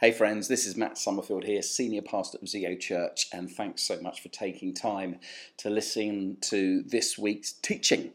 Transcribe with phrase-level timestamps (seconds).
[0.00, 4.00] Hey, friends, this is Matt Summerfield here, Senior Pastor of Zeo Church, and thanks so
[4.00, 5.18] much for taking time
[5.56, 8.12] to listen to this week's teaching.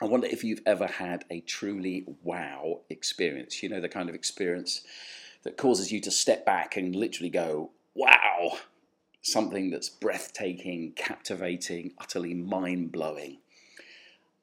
[0.00, 3.60] I wonder if you've ever had a truly wow experience.
[3.60, 4.82] You know, the kind of experience
[5.42, 8.58] that causes you to step back and literally go, wow,
[9.20, 13.38] something that's breathtaking, captivating, utterly mind blowing.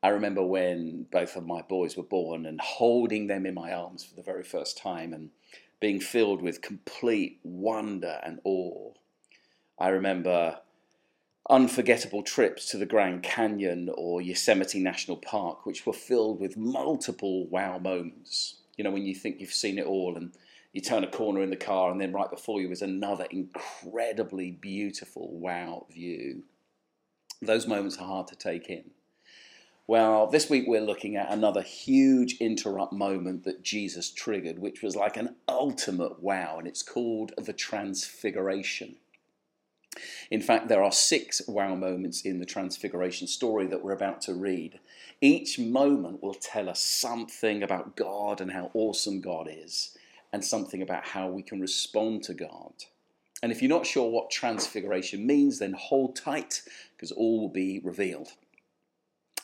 [0.03, 4.03] I remember when both of my boys were born and holding them in my arms
[4.03, 5.29] for the very first time and
[5.85, 8.91] being filled with complete wonder and awe.
[9.77, 10.57] I remember
[11.47, 17.45] unforgettable trips to the Grand Canyon or Yosemite National Park, which were filled with multiple
[17.49, 18.61] wow moments.
[18.77, 20.33] You know, when you think you've seen it all and
[20.73, 24.49] you turn a corner in the car, and then right before you is another incredibly
[24.49, 26.45] beautiful wow view.
[27.43, 28.85] Those moments are hard to take in.
[29.87, 34.95] Well, this week we're looking at another huge interrupt moment that Jesus triggered, which was
[34.95, 38.95] like an ultimate wow, and it's called the Transfiguration.
[40.31, 44.33] In fact, there are six wow moments in the Transfiguration story that we're about to
[44.33, 44.79] read.
[45.21, 49.95] Each moment will tell us something about God and how awesome God is,
[50.33, 52.73] and something about how we can respond to God.
[53.43, 56.63] And if you're not sure what Transfiguration means, then hold tight
[56.97, 58.29] because all will be revealed.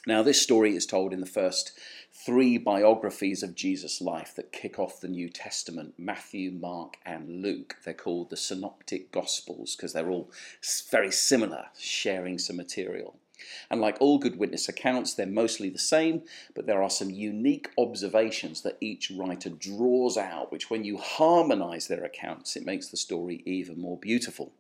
[0.08, 1.74] Now, this story is told in the first
[2.12, 7.76] three biographies of Jesus' life that kick off the New Testament Matthew, Mark, and Luke.
[7.86, 10.32] They're called the Synoptic Gospels because they're all
[10.90, 13.20] very similar, sharing some material.
[13.70, 16.24] And like all good witness accounts, they're mostly the same,
[16.56, 21.88] but there are some unique observations that each writer draws out, which, when you harmonize
[21.88, 24.52] their accounts, it makes the story even more beautiful.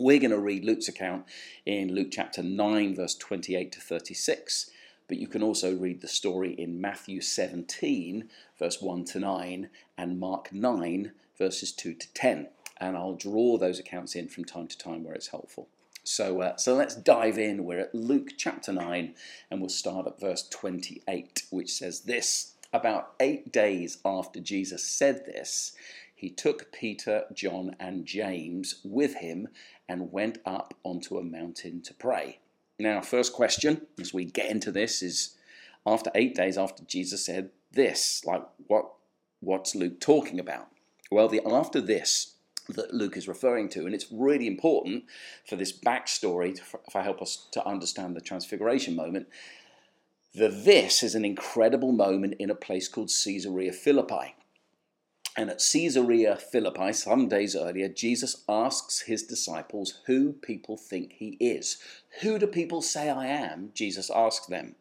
[0.00, 1.26] We're going to read Luke's account
[1.66, 4.70] in Luke chapter 9, verse 28 to 36,
[5.08, 8.26] but you can also read the story in Matthew 17,
[8.58, 12.48] verse 1 to 9, and Mark 9, verses 2 to 10.
[12.78, 15.68] And I'll draw those accounts in from time to time where it's helpful.
[16.02, 17.64] So, uh, so let's dive in.
[17.64, 19.14] We're at Luke chapter 9,
[19.50, 25.26] and we'll start at verse 28, which says this About eight days after Jesus said
[25.26, 25.76] this,
[26.20, 29.48] he took Peter, John, and James with him
[29.88, 32.40] and went up onto a mountain to pray.
[32.78, 35.38] Now, first question as we get into this is
[35.86, 38.92] after eight days after Jesus said this, like what
[39.40, 40.68] what's Luke talking about?
[41.10, 42.34] Well, the after this
[42.68, 45.04] that Luke is referring to, and it's really important
[45.48, 49.26] for this backstory to, for help us to understand the transfiguration moment.
[50.34, 54.34] The this is an incredible moment in a place called Caesarea Philippi.
[55.36, 61.36] And at Caesarea Philippi, some days earlier, Jesus asks his disciples who people think he
[61.40, 61.78] is.
[62.22, 63.70] Who do people say I am?
[63.72, 64.74] Jesus asks them.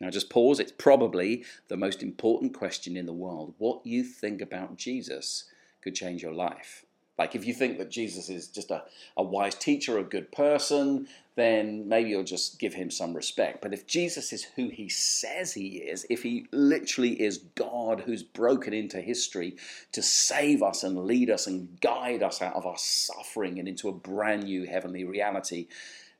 [0.00, 0.60] Now, just pause.
[0.60, 3.54] It's probably the most important question in the world.
[3.58, 5.44] What you think about Jesus
[5.80, 6.84] could change your life.
[7.18, 8.84] Like, if you think that Jesus is just a,
[9.16, 13.60] a wise teacher, a good person, then maybe you'll just give him some respect.
[13.60, 18.22] But if Jesus is who he says he is, if he literally is God who's
[18.22, 19.56] broken into history
[19.92, 23.88] to save us and lead us and guide us out of our suffering and into
[23.88, 25.68] a brand new heavenly reality,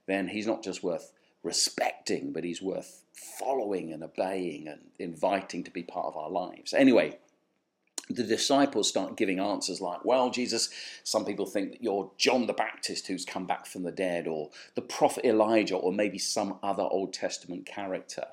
[0.06, 1.12] then he's not just worth
[1.42, 3.02] respecting, but he's worth
[3.38, 6.74] following and obeying and inviting to be part of our lives.
[6.74, 7.18] Anyway,
[8.08, 10.70] the disciples start giving answers like, Well, Jesus,
[11.02, 14.50] some people think that you're John the Baptist who's come back from the dead, or
[14.74, 18.26] the prophet Elijah, or maybe some other Old Testament character.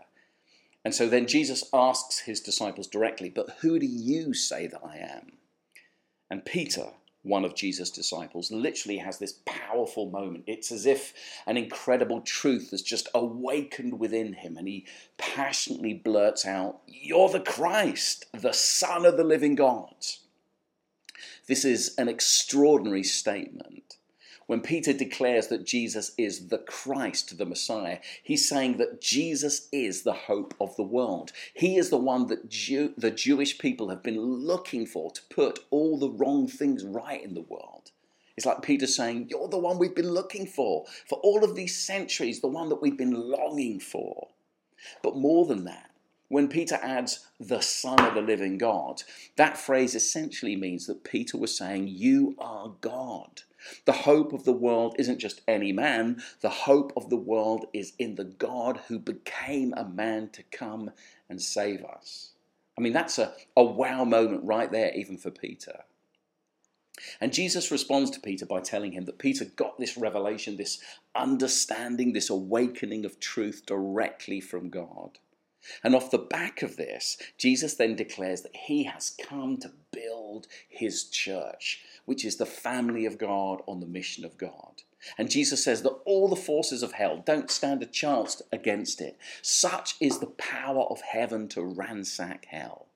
[0.85, 4.97] And so then Jesus asks his disciples directly, But who do you say that I
[4.97, 5.33] am?
[6.29, 6.91] And Peter
[7.23, 10.43] one of Jesus' disciples, literally has this powerful moment.
[10.45, 11.13] It's as if
[11.47, 14.85] an incredible truth has just awakened within him, and he
[15.17, 19.95] passionately blurts out, You're the Christ, the Son of the living God.
[21.47, 23.92] This is an extraordinary statement.
[24.47, 30.03] When Peter declares that Jesus is the Christ, the Messiah, he's saying that Jesus is
[30.03, 31.31] the hope of the world.
[31.53, 35.59] He is the one that Jew, the Jewish people have been looking for to put
[35.69, 37.91] all the wrong things right in the world.
[38.35, 41.77] It's like Peter saying, You're the one we've been looking for for all of these
[41.77, 44.29] centuries, the one that we've been longing for.
[45.01, 45.91] But more than that,
[46.29, 49.03] when Peter adds the Son of the living God,
[49.35, 53.43] that phrase essentially means that Peter was saying, You are God.
[53.85, 57.93] The hope of the world isn't just any man, the hope of the world is
[57.97, 60.91] in the God who became a man to come
[61.29, 62.31] and save us.
[62.77, 65.83] I mean, that's a, a wow moment right there, even for Peter.
[67.19, 70.79] And Jesus responds to Peter by telling him that Peter got this revelation, this
[71.15, 75.17] understanding, this awakening of truth directly from God.
[75.83, 80.47] And off the back of this, Jesus then declares that he has come to build
[80.67, 84.83] his church, which is the family of God on the mission of God.
[85.17, 89.17] And Jesus says that all the forces of hell don't stand a chance against it.
[89.41, 92.87] Such is the power of heaven to ransack hell.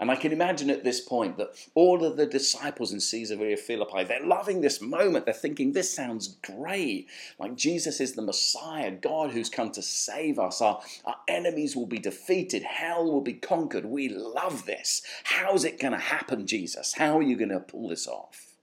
[0.00, 4.04] And I can imagine at this point that all of the disciples in Caesarea Philippi,
[4.04, 5.24] they're loving this moment.
[5.24, 7.08] They're thinking, this sounds great.
[7.38, 10.62] Like Jesus is the Messiah, God who's come to save us.
[10.62, 13.86] Our, our enemies will be defeated, hell will be conquered.
[13.86, 15.02] We love this.
[15.24, 16.94] How's it going to happen, Jesus?
[16.94, 18.54] How are you going to pull this off?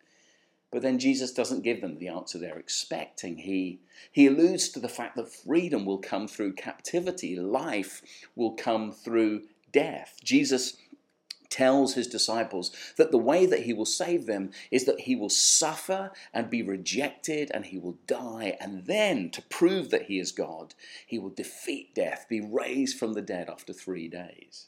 [0.72, 3.38] But then Jesus doesn't give them the answer they're expecting.
[3.38, 3.80] He,
[4.12, 8.02] he alludes to the fact that freedom will come through captivity, life
[8.36, 10.18] will come through death.
[10.24, 10.78] Jesus
[11.56, 15.30] tells his disciples that the way that he will save them is that he will
[15.30, 18.58] suffer and be rejected and he will die.
[18.60, 20.74] And then, to prove that he is God,
[21.08, 24.66] he will defeat death, be raised from the dead after three days.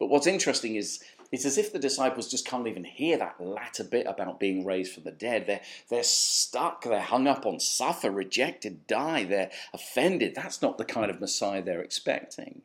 [0.00, 0.98] But what's interesting is
[1.30, 4.92] it's as if the disciples just can't even hear that latter bit about being raised
[4.92, 5.46] from the dead.
[5.46, 5.60] They're,
[5.90, 10.34] they're stuck, they're hung up on suffer, rejected, die, they're offended.
[10.34, 12.62] That's not the kind of Messiah they're expecting.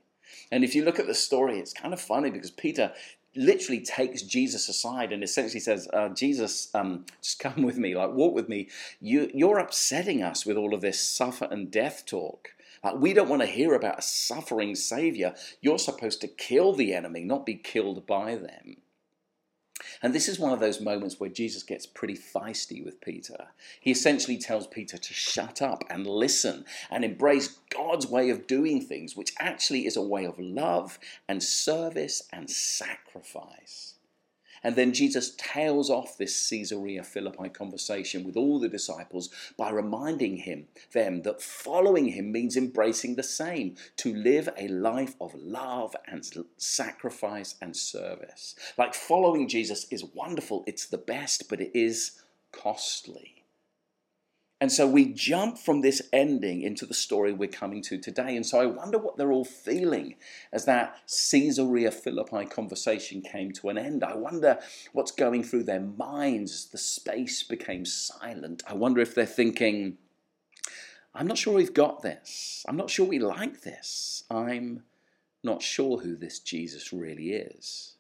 [0.52, 2.92] And if you look at the story, it's kind of funny because Peter
[3.36, 8.12] literally takes Jesus aside and essentially says, uh, Jesus, um, just come with me, like
[8.12, 8.70] walk with me.
[9.00, 12.50] You, you're upsetting us with all of this suffer and death talk.
[12.84, 15.34] Like, we don't want to hear about a suffering Savior.
[15.60, 18.78] You're supposed to kill the enemy, not be killed by them.
[20.02, 23.48] And this is one of those moments where Jesus gets pretty feisty with Peter.
[23.82, 28.82] He essentially tells Peter to shut up and listen and embrace God's way of doing
[28.82, 33.95] things, which actually is a way of love and service and sacrifice.
[34.66, 40.38] And then Jesus tails off this Caesarea Philippi conversation with all the disciples by reminding
[40.38, 45.96] him them that following him means embracing the same, to live a life of love
[46.08, 46.28] and
[46.58, 48.56] sacrifice and service.
[48.76, 53.35] Like following Jesus is wonderful, it's the best, but it is costly.
[54.62, 58.38] And so we jump from this ending into the story we're coming to today.
[58.38, 60.16] And so I wonder what they're all feeling
[60.54, 64.04] as that Caesarea Philippi conversation came to an end.
[64.04, 64.60] I wonder
[64.94, 68.64] what's going through their minds as the space became silent.
[68.66, 69.98] I wonder if they're thinking,
[71.14, 72.66] I'm not sure we've got this.
[72.68, 74.24] I'm not sure we like this.
[74.32, 74.84] I'm
[75.44, 77.96] not sure who this Jesus really is.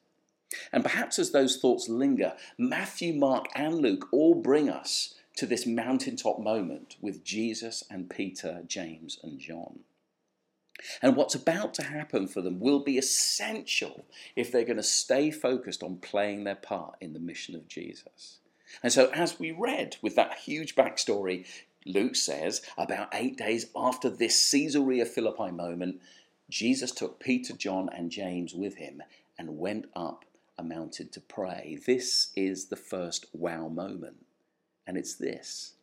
[0.71, 5.65] And perhaps as those thoughts linger, Matthew, Mark, and Luke all bring us to this
[5.65, 9.79] mountaintop moment with Jesus and Peter, James, and John.
[11.01, 14.05] And what's about to happen for them will be essential
[14.35, 18.39] if they're going to stay focused on playing their part in the mission of Jesus.
[18.83, 21.45] And so, as we read with that huge backstory,
[21.85, 26.01] Luke says about eight days after this Caesarea Philippi moment,
[26.49, 29.01] Jesus took Peter, John, and James with him
[29.38, 30.25] and went up
[30.57, 31.79] a mountain to pray.
[31.85, 34.25] This is the first wow moment.
[34.87, 35.73] And it's this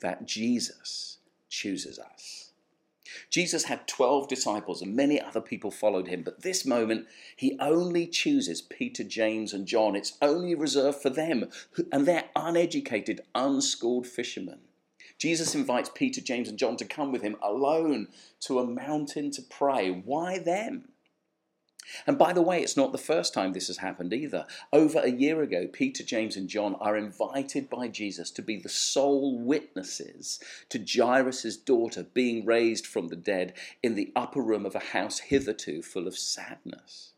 [0.00, 2.52] that Jesus chooses us.
[3.30, 8.06] Jesus had 12 disciples and many other people followed him, but this moment he only
[8.06, 9.96] chooses Peter, James, and John.
[9.96, 11.48] It's only reserved for them,
[11.90, 14.60] and they're uneducated, unschooled fishermen.
[15.18, 18.08] Jesus invites Peter, James, and John to come with him alone
[18.40, 19.90] to a mountain to pray.
[19.90, 20.90] Why them?
[22.06, 24.46] And by the way, it's not the first time this has happened either.
[24.72, 28.68] Over a year ago, Peter, James, and John are invited by Jesus to be the
[28.68, 34.74] sole witnesses to Jairus' daughter being raised from the dead in the upper room of
[34.74, 37.12] a house hitherto full of sadness.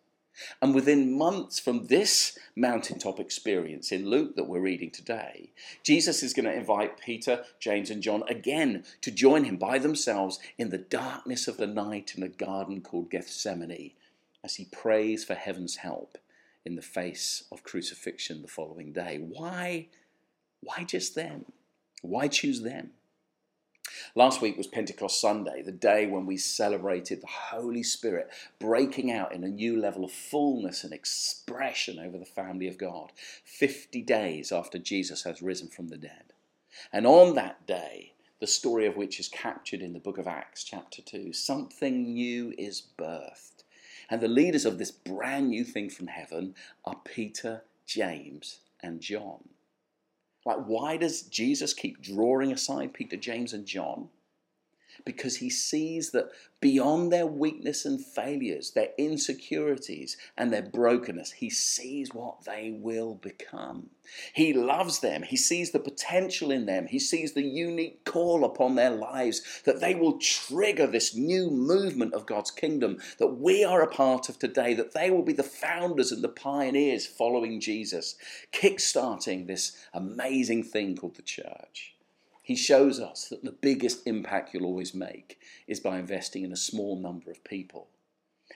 [0.63, 5.51] And within months from this mountaintop experience in Luke that we're reading today,
[5.83, 10.39] Jesus is going to invite Peter, James, and John again to join him by themselves
[10.57, 13.93] in the darkness of the night in a garden called Gethsemane
[14.45, 16.19] as he prays for heaven's help
[16.65, 19.19] in the face of crucifixion the following day.
[19.19, 19.89] Why,
[20.61, 21.47] why just them?
[22.03, 22.91] Why choose them?
[24.15, 29.33] Last week was Pentecost Sunday, the day when we celebrated the Holy Spirit breaking out
[29.35, 33.13] in a new level of fullness and expression over the family of God,
[33.45, 36.33] 50 days after Jesus has risen from the dead.
[36.93, 40.65] And on that day, the story of which is captured in the book of Acts,
[40.65, 43.60] chapter 2, something new is birthed.
[44.11, 49.49] And the leaders of this brand new thing from heaven are Peter, James, and John.
[50.45, 54.09] Like, why does Jesus keep drawing aside Peter, James, and John?
[55.05, 56.31] Because he sees that
[56.61, 63.15] beyond their weakness and failures, their insecurities and their brokenness, he sees what they will
[63.15, 63.91] become.
[64.35, 65.23] He loves them.
[65.23, 66.87] He sees the potential in them.
[66.87, 72.15] He sees the unique call upon their lives that they will trigger this new movement
[72.15, 75.43] of God's kingdom that we are a part of today, that they will be the
[75.43, 78.17] founders and the pioneers following Jesus,
[78.53, 81.95] kickstarting this amazing thing called the church.
[82.51, 85.39] He shows us that the biggest impact you'll always make
[85.69, 87.87] is by investing in a small number of people.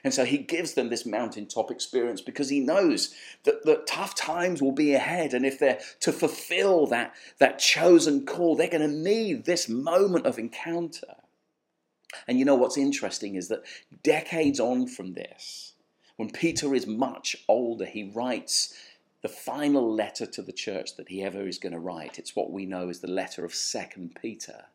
[0.02, 4.60] And so he gives them this mountaintop experience because he knows that, that tough times
[4.60, 5.32] will be ahead.
[5.32, 10.26] And if they're to fulfill that, that chosen call, they're going to need this moment
[10.26, 11.14] of encounter.
[12.26, 13.62] And you know what's interesting is that
[14.02, 15.74] decades on from this,
[16.16, 18.74] when Peter is much older, he writes
[19.24, 22.18] the final letter to the church that he ever is going to write.
[22.18, 24.66] It's what we know as the letter of Second Peter.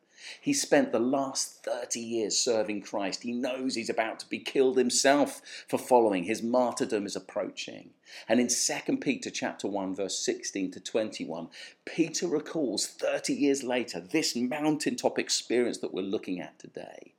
[0.41, 3.22] He spent the last 30 years serving Christ.
[3.22, 6.24] He knows he's about to be killed himself for following.
[6.24, 7.91] His martyrdom is approaching.
[8.27, 11.50] And in 2 Peter chapter 1 verse 16 to 21,
[11.86, 17.13] Peter recalls 30 years later this mountaintop experience that we're looking at today.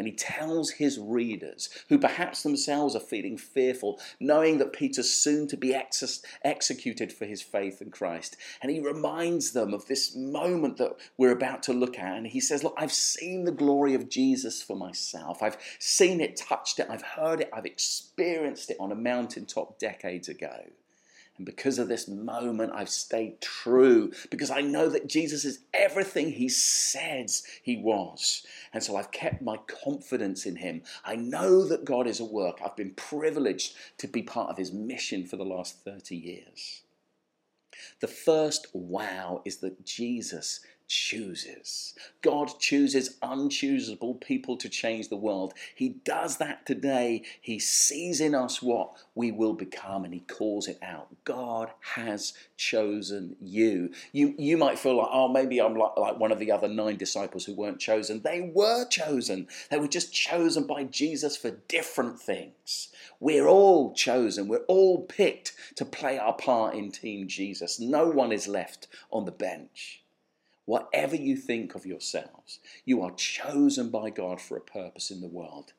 [0.00, 5.46] And he tells his readers, who perhaps themselves are feeling fearful, knowing that Peter's soon
[5.48, 8.38] to be ex- executed for his faith in Christ.
[8.62, 12.16] And he reminds them of this moment that we're about to look at.
[12.16, 15.42] And he says, Look, I've seen the glory of Jesus for myself.
[15.42, 20.30] I've seen it, touched it, I've heard it, I've experienced it on a mountaintop decades
[20.30, 20.64] ago.
[21.40, 26.32] And because of this moment, I've stayed true because I know that Jesus is everything
[26.32, 28.46] he says he was.
[28.74, 30.82] And so I've kept my confidence in him.
[31.02, 32.60] I know that God is at work.
[32.62, 36.82] I've been privileged to be part of his mission for the last 30 years.
[38.02, 41.94] The first wow is that Jesus chooses.
[42.20, 45.54] God chooses unchoosable people to change the world.
[45.76, 47.22] He does that today.
[47.40, 51.06] He sees in us what we will become and he calls it out.
[51.24, 53.92] God has chosen you.
[54.10, 56.96] You, you might feel like, oh, maybe I'm like, like one of the other nine
[56.96, 58.22] disciples who weren't chosen.
[58.22, 59.46] They were chosen.
[59.70, 62.88] They were just chosen by Jesus for different things.
[63.20, 64.48] We're all chosen.
[64.48, 67.78] We're all picked to play our part in Team Jesus.
[67.78, 69.99] No one is left on the bench.
[70.70, 75.26] Whatever you think of yourselves, you are chosen by God for a purpose in the
[75.26, 75.72] world.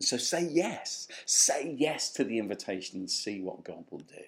[0.00, 1.06] So say yes.
[1.26, 4.24] Say yes to the invitation and see what God will do.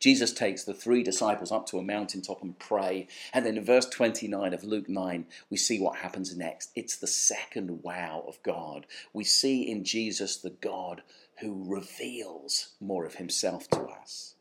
[0.00, 3.06] Jesus takes the three disciples up to a mountaintop and pray.
[3.32, 6.72] And then in verse 29 of Luke 9, we see what happens next.
[6.74, 8.88] It's the second wow of God.
[9.12, 11.04] We see in Jesus the God
[11.38, 14.34] who reveals more of himself to us.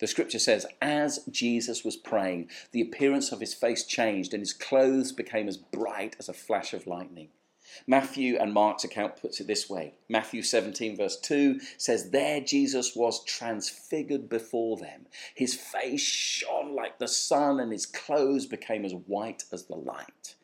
[0.00, 4.52] The scripture says, as Jesus was praying, the appearance of his face changed and his
[4.52, 7.28] clothes became as bright as a flash of lightning.
[7.86, 12.94] Matthew and Mark's account puts it this way Matthew 17, verse 2 says, There Jesus
[12.94, 15.06] was transfigured before them.
[15.34, 20.34] His face shone like the sun, and his clothes became as white as the light.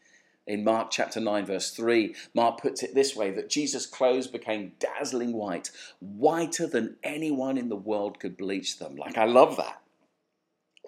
[0.51, 4.73] In Mark chapter 9, verse 3, Mark puts it this way that Jesus' clothes became
[4.81, 8.97] dazzling white, whiter than anyone in the world could bleach them.
[8.97, 9.81] Like, I love that.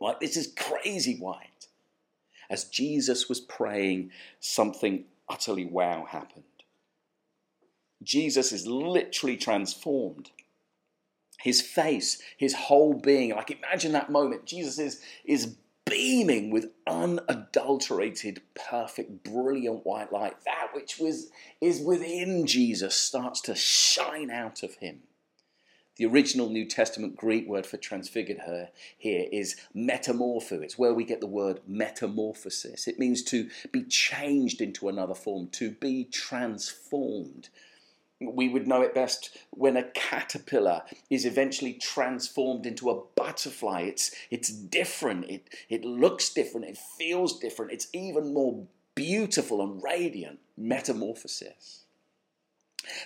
[0.01, 1.69] Like, this is crazy white.
[2.51, 6.43] As Jesus was praying, something utterly wow happened.
[8.03, 10.33] Jesus is literally transformed.
[11.39, 14.45] His face, his whole being, like imagine that moment.
[14.45, 15.55] Jesus is, is
[15.87, 20.37] beaming with unadulterated, perfect, brilliant white light.
[20.45, 25.01] That which was, is within Jesus starts to shine out of him.
[25.97, 30.63] The original New Testament Greek word for transfigured her here is metamorpho.
[30.63, 32.89] It's where we get the word metamorphosis.
[32.89, 37.51] It means to be changed into another form, to be transformed
[38.27, 43.83] we would know it best when a caterpillar is eventually transformed into a butterfly.
[43.83, 49.83] It's, it's different, it, it looks different, it feels different, it's even more beautiful and
[49.83, 50.39] radiant.
[50.57, 51.85] Metamorphosis.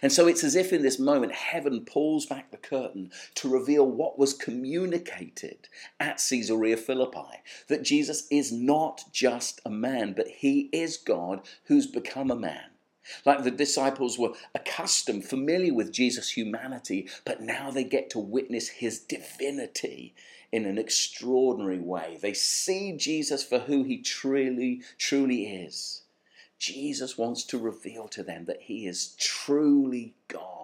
[0.02, 3.86] And so it's as if in this moment heaven pulls back the curtain to reveal
[3.86, 5.68] what was communicated
[6.00, 11.86] at Caesarea Philippi that Jesus is not just a man, but he is God who's
[11.86, 12.70] become a man.
[13.24, 18.68] Like the disciples were accustomed, familiar with Jesus' humanity, but now they get to witness
[18.68, 20.14] his divinity
[20.52, 22.18] in an extraordinary way.
[22.20, 26.02] They see Jesus for who he truly, truly is.
[26.58, 30.55] Jesus wants to reveal to them that he is truly God.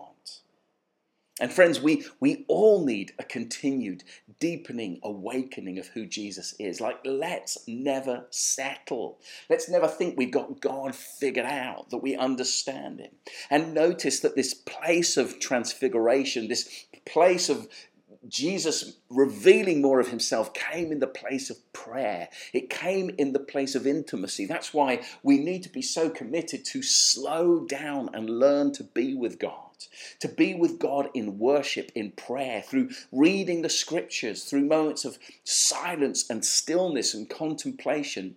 [1.42, 4.04] And friends, we, we all need a continued,
[4.38, 6.80] deepening awakening of who Jesus is.
[6.80, 9.18] Like, let's never settle.
[9.50, 13.10] Let's never think we've got God figured out, that we understand Him.
[13.50, 17.66] And notice that this place of transfiguration, this place of
[18.28, 22.28] Jesus revealing more of himself came in the place of prayer.
[22.52, 24.46] It came in the place of intimacy.
[24.46, 29.14] That's why we need to be so committed to slow down and learn to be
[29.14, 29.71] with God.
[30.20, 35.18] To be with God in worship, in prayer, through reading the scriptures, through moments of
[35.44, 38.36] silence and stillness and contemplation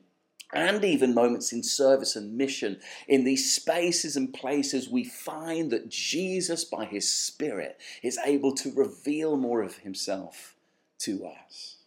[0.54, 5.90] and even moments in service and mission, in these spaces and places, we find that
[5.90, 10.56] Jesus, by his Spirit, is able to reveal more of himself
[11.00, 11.78] to us.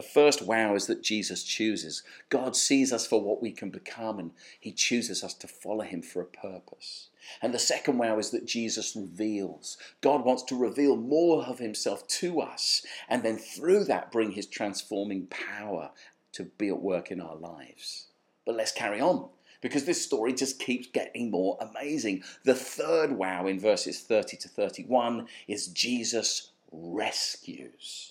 [0.00, 2.02] The first wow is that Jesus chooses.
[2.30, 6.00] God sees us for what we can become, and he chooses us to follow him
[6.00, 7.10] for a purpose.
[7.42, 9.76] And the second wow is that Jesus reveals.
[10.00, 14.46] God wants to reveal more of himself to us, and then through that bring his
[14.46, 15.90] transforming power
[16.32, 18.06] to be at work in our lives.
[18.46, 19.28] But let's carry on
[19.60, 22.22] because this story just keeps getting more amazing.
[22.44, 28.09] The third wow in verses 30 to 31 is Jesus rescues.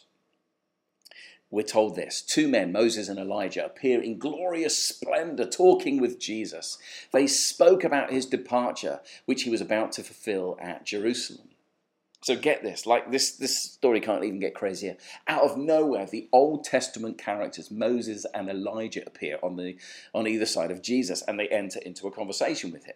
[1.51, 6.77] We're told this two men, Moses and Elijah, appear in glorious splendor talking with Jesus.
[7.11, 11.49] They spoke about his departure, which he was about to fulfill at Jerusalem.
[12.21, 14.97] So get this, like this, this story can't even get crazier.
[15.27, 19.77] Out of nowhere, the Old Testament characters Moses and Elijah appear on the
[20.13, 22.95] on either side of Jesus, and they enter into a conversation with him.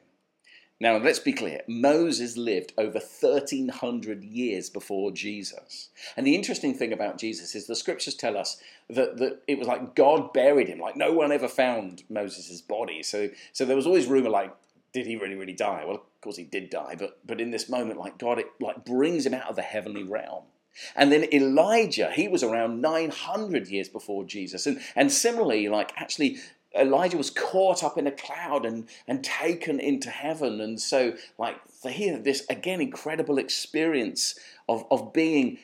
[0.84, 1.62] Now, let's be clear.
[1.66, 5.88] Moses lived over 1300 years before Jesus.
[6.18, 8.58] And the interesting thing about Jesus is the scriptures tell us
[8.90, 10.80] that, that it was like God buried him.
[10.80, 13.02] Like no one ever found Moses' body.
[13.02, 14.54] So, so there was always rumor like,
[14.92, 15.86] did he really, really die?
[15.86, 18.84] Well, of course he did die, but but in this moment, like God, it like
[18.84, 20.44] brings him out of the heavenly realm.
[20.98, 24.66] And then Elijah, he was around 900 years before Jesus.
[24.66, 26.40] And, and similarly, like actually,
[26.75, 30.60] Elijah was caught up in a cloud and, and taken into heaven.
[30.60, 35.60] And so, like, here, this again incredible experience of, of being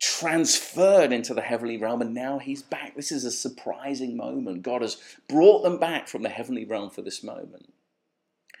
[0.00, 2.94] transferred into the heavenly realm, and now he's back.
[2.94, 4.62] This is a surprising moment.
[4.62, 7.72] God has brought them back from the heavenly realm for this moment.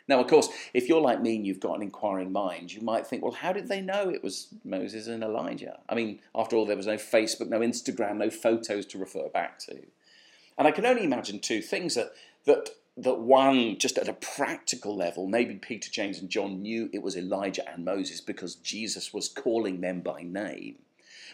[0.08, 3.06] Now, of course, if you're like me and you've got an inquiring mind, you might
[3.06, 5.78] think, well, how did they know it was Moses and Elijah?
[5.86, 9.58] I mean, after all, there was no Facebook, no Instagram, no photos to refer back
[9.60, 9.76] to.
[10.58, 12.12] And I can only imagine two things that,
[12.44, 17.02] that, that one, just at a practical level, maybe Peter, James, and John knew it
[17.02, 20.76] was Elijah and Moses because Jesus was calling them by name.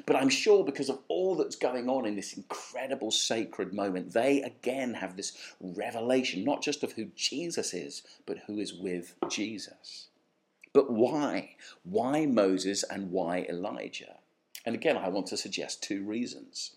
[0.06, 4.42] But I'm sure because of all that's going on in this incredible sacred moment, they
[4.42, 10.08] again have this revelation, not just of who Jesus is, but who is with Jesus.
[10.72, 11.54] But why?
[11.84, 14.16] Why Moses and why Elijah?
[14.66, 16.72] And again, I want to suggest two reasons.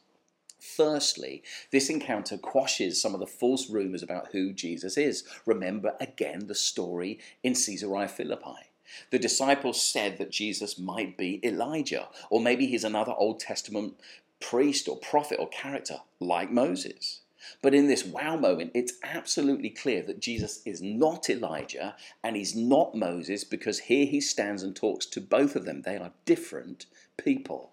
[0.59, 5.23] Firstly, this encounter quashes some of the false rumours about who Jesus is.
[5.45, 8.71] Remember again the story in Caesarea Philippi.
[9.11, 13.99] The disciples said that Jesus might be Elijah, or maybe he's another Old Testament
[14.39, 17.21] priest or prophet or character like Moses.
[17.61, 22.55] But in this wow moment, it's absolutely clear that Jesus is not Elijah and he's
[22.55, 25.81] not Moses because here he stands and talks to both of them.
[25.81, 27.71] They are different people.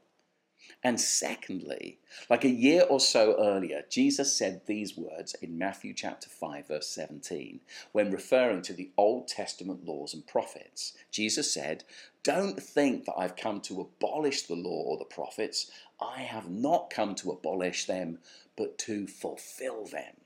[0.87, 6.29] And secondly, like a year or so earlier, Jesus said these words in Matthew chapter
[6.29, 7.61] 5, verse 17,
[7.92, 10.92] when referring to the Old Testament laws and prophets.
[11.11, 11.85] Jesus said,
[12.23, 15.70] Don't think that I've come to abolish the law or the prophets.
[15.99, 18.18] I have not come to abolish them,
[18.55, 20.16] but to fulfill them.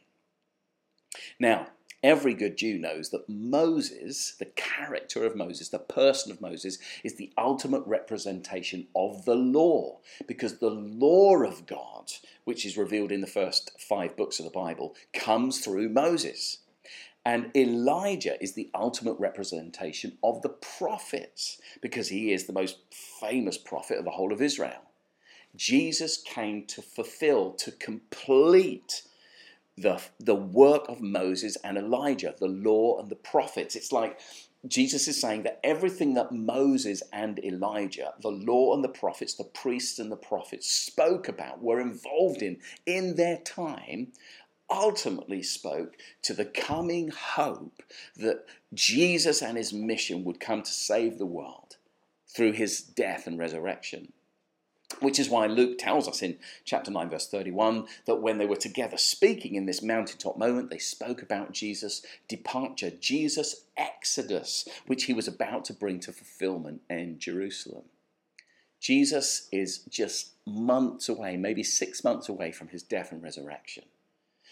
[1.39, 1.69] Now,
[2.03, 7.17] Every good Jew knows that Moses, the character of Moses, the person of Moses, is
[7.17, 12.13] the ultimate representation of the law, because the law of God,
[12.45, 16.59] which is revealed in the first five books of the Bible, comes through Moses.
[17.25, 22.79] And Elijah is the ultimate representation of the prophets, because he is the most
[23.21, 24.83] famous prophet of the whole of Israel.
[25.57, 29.03] Jesus came to fulfill, to complete
[29.83, 33.77] the, the work of Moses and Elijah, the law and the prophets.
[33.77, 34.19] It's like
[34.67, 39.45] Jesus is saying that everything that Moses and Elijah, the law and the prophets, the
[39.45, 44.13] priests and the prophets spoke about, were involved in in their time,
[44.71, 47.83] ultimately spoke to the coming hope
[48.17, 51.77] that Jesus and his mission would come to save the world
[52.27, 54.13] through his death and resurrection.
[55.01, 58.57] Which is why Luke tells us in chapter 9, verse 31, that when they were
[58.57, 65.13] together speaking in this mountaintop moment, they spoke about Jesus' departure, Jesus' exodus, which he
[65.13, 67.85] was about to bring to fulfillment in Jerusalem.
[68.81, 73.85] Jesus is just months away, maybe six months away from his death and resurrection.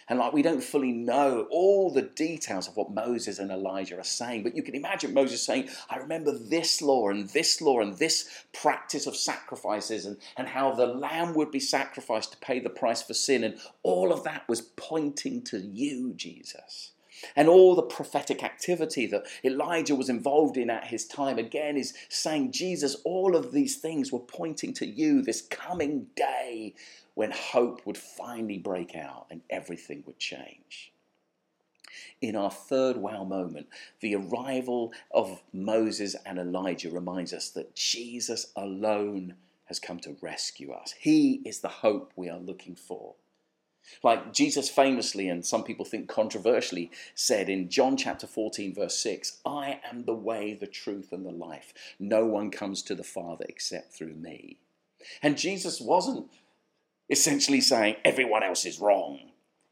[0.08, 4.04] And like we don't fully know all the details of what Moses and Elijah are
[4.04, 7.98] saying, but you can imagine Moses saying, I remember this law and this law and
[7.98, 12.70] this practice of sacrifices and, and how the lamb would be sacrificed to pay the
[12.70, 13.42] price for sin.
[13.42, 16.92] And all of that was pointing to you, Jesus.
[17.34, 21.94] And all the prophetic activity that Elijah was involved in at his time again is
[22.08, 26.74] saying, Jesus, all of these things were pointing to you, this coming day
[27.16, 30.92] when hope would finally break out and everything would change.
[32.20, 33.68] In our third wow moment,
[34.00, 40.72] the arrival of Moses and Elijah reminds us that Jesus alone has come to rescue
[40.72, 40.94] us.
[41.00, 43.14] He is the hope we are looking for.
[44.02, 49.38] Like Jesus famously, and some people think controversially, said in John chapter 14, verse 6,
[49.46, 51.72] I am the way, the truth, and the life.
[51.98, 54.58] No one comes to the Father except through me.
[55.22, 56.28] And Jesus wasn't
[57.08, 59.18] essentially saying everyone else is wrong.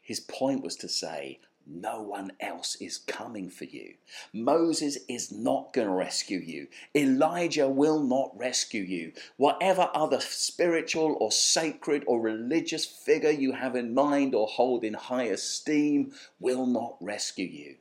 [0.03, 3.94] His point was to say, no one else is coming for you.
[4.35, 6.68] Moses is not going to rescue you.
[6.94, 9.12] Elijah will not rescue you.
[9.38, 14.94] Whatever other spiritual or sacred or religious figure you have in mind or hold in
[14.94, 17.77] high esteem will not rescue you.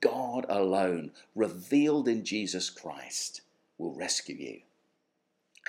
[0.00, 3.42] God alone, revealed in Jesus Christ,
[3.78, 4.60] will rescue you.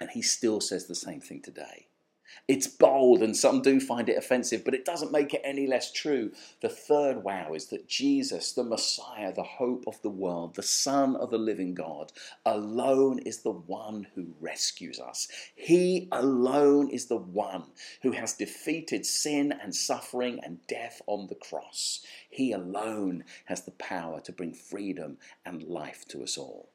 [0.02, 1.89] And he still says the same thing today.
[2.48, 5.92] It's bold, and some do find it offensive, but it doesn't make it any less
[5.92, 6.32] true.
[6.62, 11.16] The third wow is that Jesus, the Messiah, the hope of the world, the Son
[11.16, 12.12] of the living God,
[12.46, 15.28] alone is the one who rescues us.
[15.56, 17.66] He alone is the one
[18.02, 22.02] who has defeated sin and suffering and death on the cross.
[22.30, 26.70] He alone has the power to bring freedom and life to us all.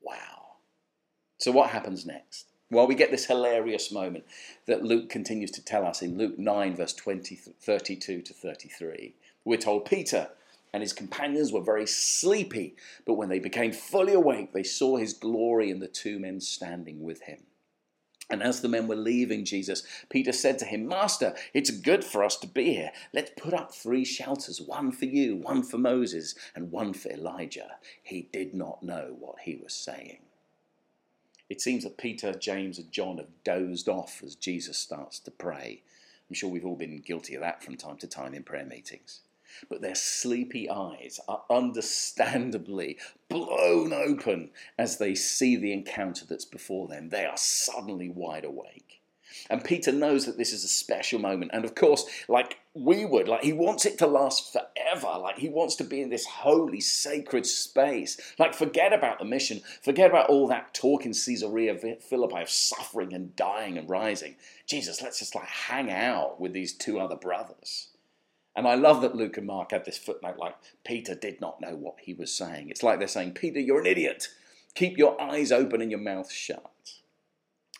[0.00, 0.56] Wow.
[1.38, 2.47] So, what happens next?
[2.70, 4.24] Well, we get this hilarious moment
[4.66, 9.14] that Luke continues to tell us in Luke 9, verse 20, 32 to 33.
[9.44, 10.28] We're told Peter
[10.74, 12.76] and his companions were very sleepy,
[13.06, 17.02] but when they became fully awake, they saw his glory and the two men standing
[17.02, 17.44] with him.
[18.28, 22.22] And as the men were leaving Jesus, Peter said to him, Master, it's good for
[22.22, 22.90] us to be here.
[23.14, 27.76] Let's put up three shelters one for you, one for Moses, and one for Elijah.
[28.02, 30.18] He did not know what he was saying.
[31.48, 35.82] It seems that Peter, James, and John have dozed off as Jesus starts to pray.
[36.28, 39.20] I'm sure we've all been guilty of that from time to time in prayer meetings.
[39.68, 46.86] But their sleepy eyes are understandably blown open as they see the encounter that's before
[46.86, 47.08] them.
[47.08, 49.00] They are suddenly wide awake.
[49.50, 51.52] And Peter knows that this is a special moment.
[51.54, 55.18] And of course, like we would, like he wants it to last forever.
[55.18, 58.18] Like he wants to be in this holy, sacred space.
[58.38, 59.60] Like forget about the mission.
[59.82, 64.36] Forget about all that talk in Caesarea Philippi of suffering and dying and rising.
[64.66, 67.88] Jesus, let's just like hang out with these two other brothers.
[68.54, 71.76] And I love that Luke and Mark have this footnote like, Peter did not know
[71.76, 72.70] what he was saying.
[72.70, 74.28] It's like they're saying, Peter, you're an idiot.
[74.74, 76.72] Keep your eyes open and your mouth shut.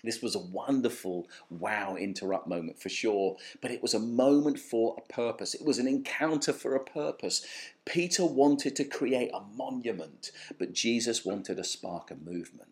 [0.04, 4.96] This was a wonderful wow interrupt moment for sure, but it was a moment for
[4.96, 5.54] a purpose.
[5.54, 7.44] It was an encounter for a purpose.
[7.84, 12.70] Peter wanted to create a monument, but Jesus wanted to spark a movement.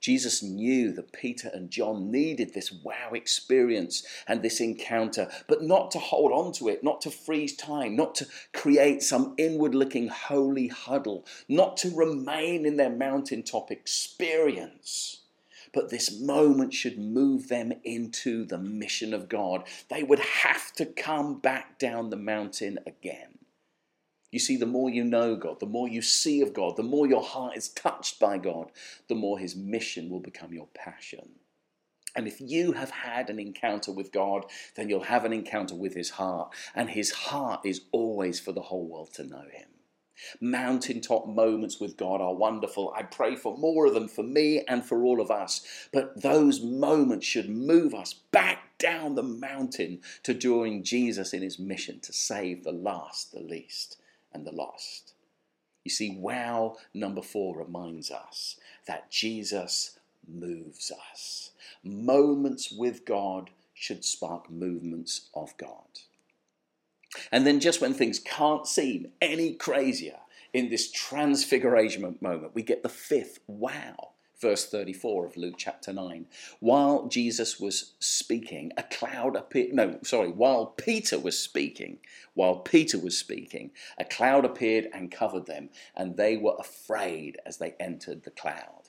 [0.00, 5.92] Jesus knew that Peter and John needed this wow experience and this encounter, but not
[5.92, 10.08] to hold on to it, not to freeze time, not to create some inward looking
[10.08, 15.21] holy huddle, not to remain in their mountaintop experience
[15.72, 19.66] but this moment should move them into the mission of God.
[19.88, 23.38] They would have to come back down the mountain again.
[24.30, 27.06] You see, the more you know God, the more you see of God, the more
[27.06, 28.70] your heart is touched by God,
[29.08, 31.28] the more His mission will become your passion.
[32.16, 35.94] And if you have had an encounter with God, then you'll have an encounter with
[35.94, 36.52] His heart.
[36.74, 39.68] And His heart is always for the whole world to know Him.
[40.40, 42.92] Mountaintop moments with God are wonderful.
[42.96, 45.88] I pray for more of them for me and for all of us.
[45.92, 51.58] But those moments should move us back down the mountain to join Jesus in his
[51.58, 53.96] mission to save the last, the least,
[54.32, 55.14] and the lost.
[55.84, 61.50] You see, wow number four reminds us that Jesus moves us.
[61.82, 66.00] Moments with God should spark movements of God.
[67.30, 70.18] And then, just when things can't seem any crazier,
[70.52, 74.10] in this transfiguration moment, we get the fifth wow.
[74.38, 76.26] Verse 34 of Luke chapter 9.
[76.58, 79.72] While Jesus was speaking, a cloud appeared.
[79.72, 81.98] No, sorry, while Peter was speaking,
[82.34, 87.58] while Peter was speaking, a cloud appeared and covered them, and they were afraid as
[87.58, 88.88] they entered the cloud.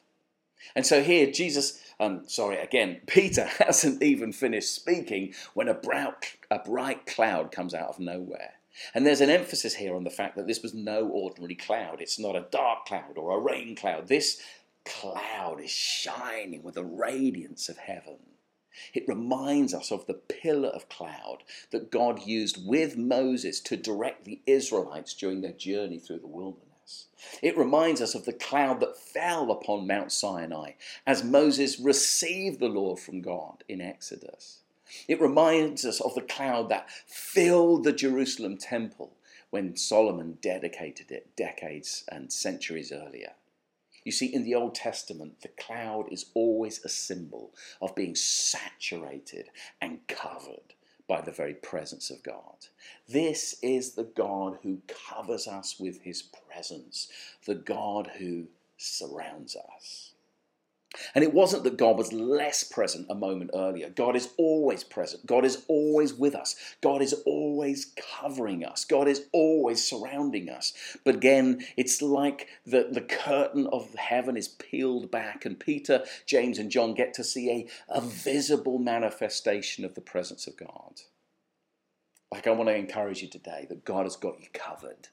[0.76, 6.38] And so here, Jesus, um, sorry, again, Peter hasn't even finished speaking when a, bright,
[6.50, 8.54] a bright cloud comes out of nowhere.
[8.94, 12.02] And there's an emphasis here on the fact that this was no ordinary cloud.
[12.02, 14.08] It's not a dark cloud or a rain cloud.
[14.08, 14.42] This
[14.84, 18.18] cloud is shining with the radiance of heaven.
[18.94, 24.26] It reminds us of the pillar of cloud that God used with Moses to direct
[24.26, 26.73] the Israelites during their journey through the wilderness.
[27.42, 30.74] It reminds us of the cloud that fell upon Mount Sinai
[31.06, 34.60] as Moses received the law from God in Exodus.
[35.08, 39.14] It reminds us of the cloud that filled the Jerusalem temple
[39.50, 43.34] when Solomon dedicated it decades and centuries earlier.
[44.04, 49.50] You see, in the Old Testament, the cloud is always a symbol of being saturated
[49.82, 50.74] and covered
[51.14, 52.56] by the very presence of God.
[53.08, 57.08] This is the God who covers us with his presence,
[57.46, 58.48] the God who
[58.78, 60.13] surrounds us.
[61.16, 63.90] And it wasn't that God was less present a moment earlier.
[63.90, 65.26] God is always present.
[65.26, 66.56] God is always with us.
[66.82, 68.86] God is always covering us.
[68.86, 70.74] God is always surrounding us.
[71.04, 76.60] But again, it's like the, the curtain of heaven is peeled back, and Peter, James,
[76.60, 81.02] and John get to see a, a visible manifestation of the presence of God.
[82.32, 85.10] Like I want to encourage you today that God has got you covered.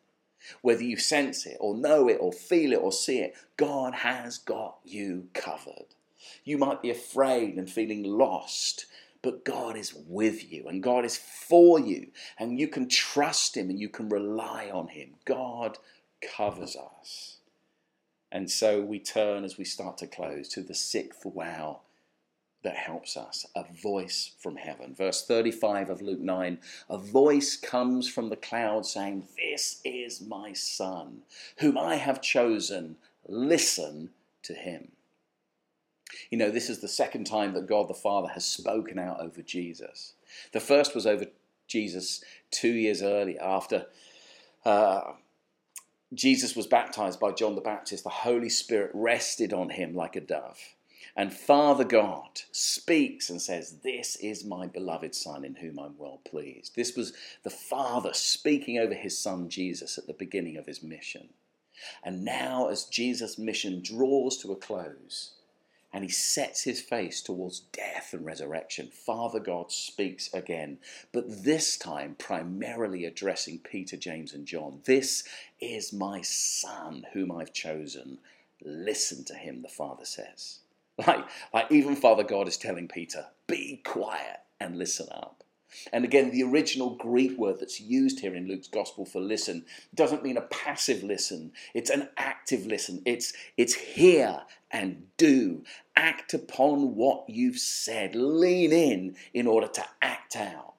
[0.62, 4.38] Whether you sense it or know it or feel it or see it, God has
[4.38, 5.94] got you covered.
[6.44, 8.87] You might be afraid and feeling lost,
[9.22, 13.70] but God is with you and God is for you, and you can trust Him
[13.70, 15.14] and you can rely on Him.
[15.24, 15.79] God
[16.20, 17.38] covers us.
[18.33, 21.81] And so we turn as we start to close to the sixth wow
[22.62, 24.94] that helps us a voice from heaven.
[24.94, 30.53] Verse 35 of Luke 9 a voice comes from the cloud saying, This is my
[30.53, 31.23] son,
[31.59, 32.96] whom I have chosen.
[33.27, 34.11] Listen
[34.42, 34.92] to him.
[36.31, 39.42] You know, this is the second time that God the Father has spoken out over
[39.42, 40.14] Jesus.
[40.53, 41.27] The first was over
[41.66, 43.87] Jesus two years earlier after.
[44.64, 45.12] Uh,
[46.12, 50.20] Jesus was baptized by John the Baptist, the Holy Spirit rested on him like a
[50.20, 50.59] dove.
[51.16, 56.20] And Father God speaks and says, This is my beloved Son in whom I'm well
[56.25, 56.77] pleased.
[56.77, 61.31] This was the Father speaking over his Son Jesus at the beginning of his mission.
[62.05, 65.33] And now, as Jesus' mission draws to a close,
[65.92, 68.88] and he sets his face towards death and resurrection.
[68.88, 70.79] Father God speaks again,
[71.12, 74.81] but this time primarily addressing Peter, James, and John.
[74.85, 75.25] This
[75.61, 78.18] is my son whom I've chosen.
[78.62, 80.61] Listen to him, the Father says.
[81.07, 85.45] Like, like even Father God is telling Peter, be quiet and listen up.
[85.93, 90.23] And again, the original Greek word that's used here in Luke's gospel for listen doesn't
[90.23, 91.53] mean a passive listen.
[91.75, 93.03] It's an active listen.
[93.07, 95.65] It's, it's hear and do.
[95.97, 98.15] Act upon what you've said.
[98.15, 100.75] Lean in in order to act out.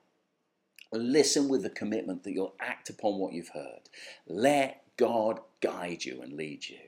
[0.91, 3.89] Listen with the commitment that you'll act upon what you've heard.
[4.27, 6.79] Let God guide you and lead you.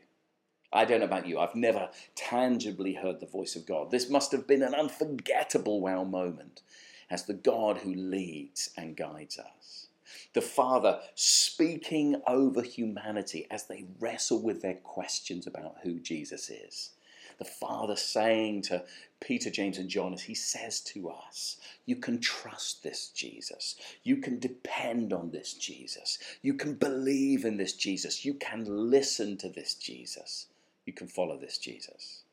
[0.76, 3.92] I don't know about you, I've never tangibly heard the voice of God.
[3.92, 6.64] This must have been an unforgettable wow moment
[7.12, 9.88] as the God who leads and guides us.
[10.34, 16.90] The Father speaking over humanity as they wrestle with their questions about who Jesus is.
[17.38, 18.84] The Father saying to
[19.20, 23.76] Peter, James, and John, as he says to us, You can trust this Jesus.
[24.04, 26.18] You can depend on this Jesus.
[26.42, 28.26] You can believe in this Jesus.
[28.26, 30.48] You can listen to this Jesus
[30.86, 32.24] you can follow this Jesus.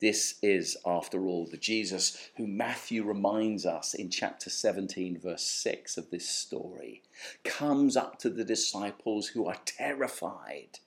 [0.00, 5.96] This is, after all, the Jesus who Matthew reminds us in chapter 17, verse 6
[5.96, 7.02] of this story,
[7.44, 10.80] comes up to the disciples who are terrified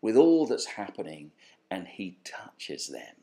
[0.00, 1.32] with all that's happening
[1.70, 3.16] and he touches them.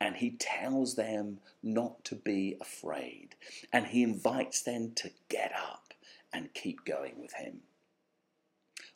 [0.00, 3.36] And he tells them not to be afraid.
[3.72, 5.94] And he invites them to get up
[6.32, 7.60] and keep going with him.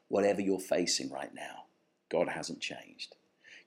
[0.08, 1.64] Whatever you're facing right now,
[2.08, 3.16] God hasn't changed.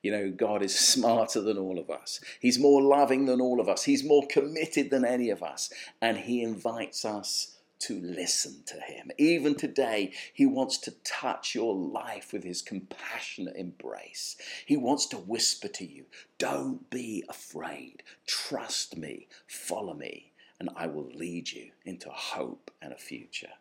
[0.01, 2.21] You know, God is smarter than all of us.
[2.39, 3.83] He's more loving than all of us.
[3.83, 5.71] He's more committed than any of us.
[6.01, 9.11] And He invites us to listen to Him.
[9.17, 14.37] Even today, He wants to touch your life with His compassionate embrace.
[14.65, 16.05] He wants to whisper to you,
[16.37, 18.03] Don't be afraid.
[18.25, 19.27] Trust me.
[19.47, 20.31] Follow me.
[20.59, 23.51] And I will lead you into hope and a future.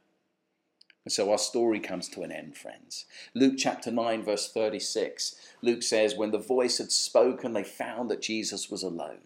[1.08, 3.06] And so our story comes to an end, friends.
[3.32, 8.20] Luke chapter 9, verse 36, Luke says, When the voice had spoken, they found that
[8.20, 9.22] Jesus was alone.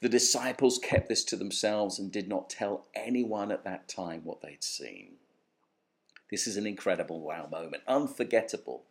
[0.00, 4.40] The disciples kept this to themselves and did not tell anyone at that time what
[4.40, 5.14] they'd seen.
[6.30, 8.84] This is an incredible wow moment, unforgettable.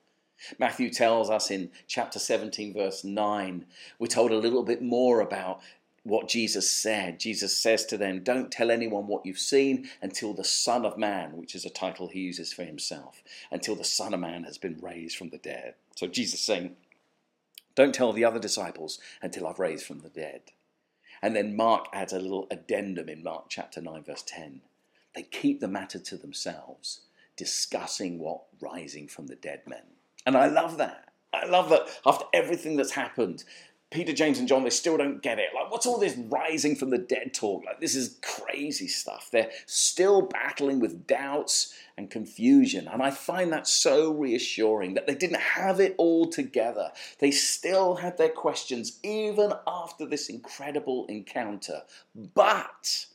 [0.59, 3.65] Matthew tells us in chapter 17, verse 9,
[3.97, 5.61] we're told a little bit more about
[6.05, 7.19] what Jesus said.
[7.19, 11.35] Jesus says to them, Don't tell anyone what you've seen until the Son of Man,
[11.35, 14.77] which is a title he uses for himself, until the Son of Man has been
[14.79, 15.73] raised from the dead.
[15.95, 16.75] So Jesus saying,
[17.73, 20.41] Don't tell the other disciples until I've raised from the dead.
[21.23, 24.61] And then Mark adds a little addendum in Mark chapter 9, verse 10.
[25.15, 27.01] They keep the matter to themselves,
[27.35, 29.85] discussing what rising from the dead meant.
[30.27, 31.09] And I love that.
[31.33, 33.43] I love that after everything that's happened,
[33.91, 35.49] Peter, James, and John, they still don't get it.
[35.53, 37.63] Like, what's all this rising from the dead talk?
[37.65, 39.29] Like, this is crazy stuff.
[39.31, 42.87] They're still battling with doubts and confusion.
[42.87, 46.91] And I find that so reassuring that they didn't have it all together.
[47.19, 51.83] They still had their questions even after this incredible encounter.
[52.15, 53.05] But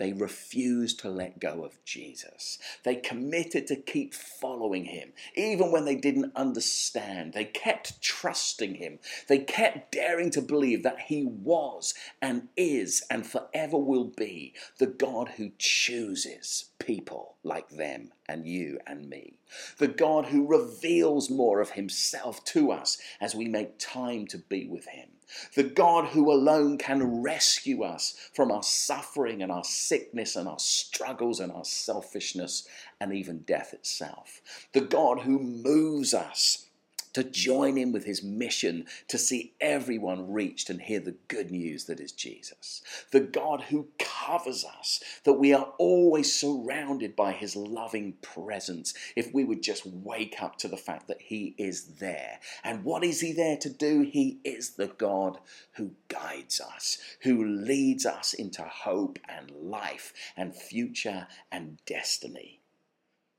[0.00, 2.58] they refused to let go of Jesus.
[2.84, 7.34] They committed to keep following him, even when they didn't understand.
[7.34, 8.98] They kept trusting him.
[9.28, 14.86] They kept daring to believe that he was and is and forever will be the
[14.86, 19.34] God who chooses people like them and you and me.
[19.76, 24.64] The God who reveals more of himself to us as we make time to be
[24.64, 25.10] with him
[25.54, 30.58] the God who alone can rescue us from our suffering and our sickness and our
[30.58, 32.66] struggles and our selfishness
[33.00, 34.40] and even death itself,
[34.72, 36.69] the God who moves us
[37.12, 41.84] to join in with his mission to see everyone reached and hear the good news
[41.86, 42.82] that is Jesus.
[43.10, 49.32] The God who covers us, that we are always surrounded by his loving presence if
[49.34, 52.40] we would just wake up to the fact that he is there.
[52.62, 54.02] And what is he there to do?
[54.02, 55.38] He is the God
[55.72, 62.59] who guides us, who leads us into hope and life and future and destiny.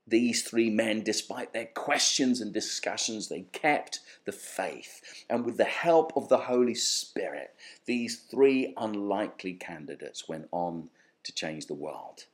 [0.06, 5.24] These three men, despite their questions and discussions, they kept the faith.
[5.30, 7.54] And with the help of the Holy Spirit,
[7.86, 10.90] these three unlikely candidates went on
[11.22, 12.26] to change the world.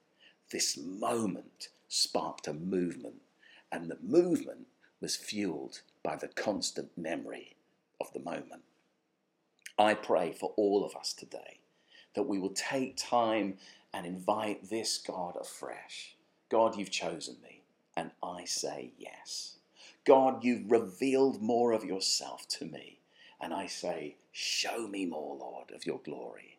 [0.51, 3.21] This moment sparked a movement,
[3.71, 4.67] and the movement
[5.01, 7.57] was fueled by the constant memory
[8.01, 8.63] of the moment.
[9.79, 11.61] I pray for all of us today
[12.15, 13.59] that we will take time
[13.93, 16.17] and invite this God afresh.
[16.49, 17.58] God, you've chosen me
[17.99, 19.57] and I say yes.
[20.05, 23.01] God, you've revealed more of yourself to me,
[23.41, 26.59] and I say, Show me more, Lord, of your glory.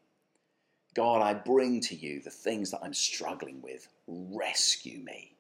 [0.94, 3.88] God, I bring to you the things that I'm struggling with.
[4.06, 5.32] Rescue me.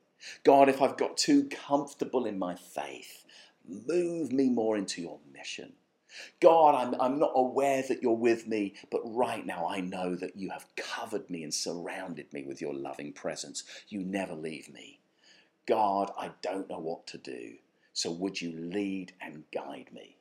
[0.45, 3.25] God, if I've got too comfortable in my faith,
[3.67, 5.73] move me more into your mission.
[6.39, 10.37] God, I'm, I'm not aware that you're with me, but right now I know that
[10.37, 13.65] you have covered me and surrounded me with your loving presence.
[13.89, 15.01] You never leave me.
[15.69, 17.53] God, I don't know what to do,
[17.93, 20.17] so would you lead and guide me?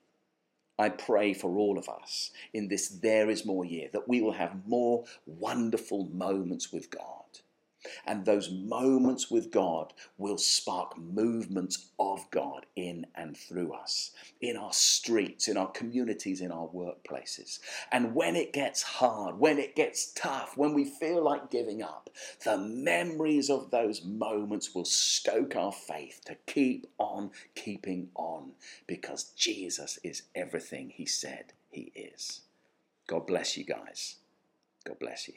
[0.79, 4.33] I pray for all of us in this There Is More year that we will
[4.33, 7.41] have more wonderful moments with God
[8.07, 14.57] and those moments with God will spark movements of God in and through us, in
[14.57, 17.59] our streets, in our communities, in our workplaces.
[17.91, 22.11] And when it gets hard, when it gets tough, when we feel like giving up,
[22.45, 28.53] the memories of those moments will stoke our faith to keep on keeping on
[28.87, 32.43] because Jesus is everything He said He is.
[33.07, 34.17] God bless you guys.
[34.85, 35.35] God bless you.